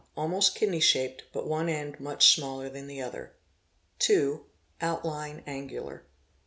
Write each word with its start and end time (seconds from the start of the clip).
Almost 0.17 0.55
kidney 0.55 0.79
shaped, 0.79 1.25
but 1.31 1.45
one 1.45 1.69
end 1.69 1.99
much 1.99 2.33
smaller 2.33 2.69
than 2.69 2.87
the 2.87 3.03
other. 3.03 3.33
2. 3.99 4.43
Outline 4.81 5.43
angular. 5.45 6.05